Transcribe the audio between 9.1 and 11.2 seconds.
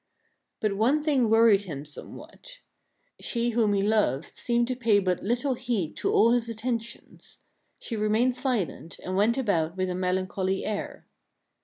went about with a melancholy air.